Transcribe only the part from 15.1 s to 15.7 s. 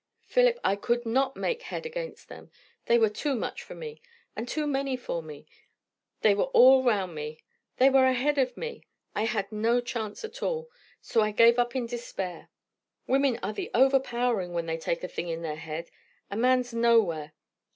in their